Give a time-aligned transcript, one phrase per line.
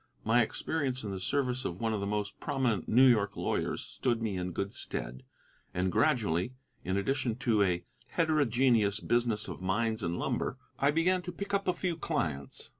[0.23, 3.81] My experience in the service of one of the most prominent of New York lawyers
[3.83, 5.21] stood me in good stead,
[5.75, 11.31] and gradually, in addition to a heterogeneous business of mines and lumber, I began to
[11.31, 12.69] pick up a few clients.